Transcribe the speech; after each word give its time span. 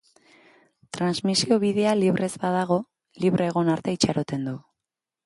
Transmisio-bidea 0.97 1.91
libre 1.99 2.29
ez 2.29 2.33
badago, 2.45 2.79
libre 3.25 3.47
egon 3.53 3.71
arte 3.75 3.95
itxaroten 3.99 4.49
du. 4.51 4.57